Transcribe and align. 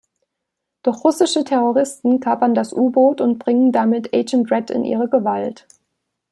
Doch 0.81 1.03
russische 1.03 1.43
Terroristen 1.43 2.19
kapern 2.21 2.55
das 2.55 2.73
U-Boot 2.73 3.21
und 3.21 3.37
bringen 3.37 3.71
damit 3.71 4.11
Agent 4.15 4.49
Red 4.51 4.71
in 4.71 4.83
ihre 4.83 5.07
Gewalt. 5.07 5.67